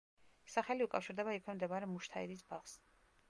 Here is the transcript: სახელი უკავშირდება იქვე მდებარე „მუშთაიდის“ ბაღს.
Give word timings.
სახელი 0.53 0.85
უკავშირდება 0.87 1.35
იქვე 1.37 1.55
მდებარე 1.59 1.91
„მუშთაიდის“ 1.93 2.43
ბაღს. 2.53 2.77